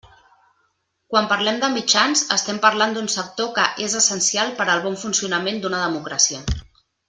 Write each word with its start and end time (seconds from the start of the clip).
Quan 1.15 1.27
parlem 1.33 1.59
de 1.63 1.69
mitjans, 1.73 2.23
estem 2.37 2.61
parlant 2.65 2.97
d'un 2.97 3.11
sector 3.17 3.53
que 3.59 3.67
és 3.89 3.99
essencial 4.03 4.57
per 4.63 4.69
al 4.77 4.83
bon 4.89 4.99
funcionament 5.07 5.63
d'una 5.67 5.85
democràcia. 5.87 6.45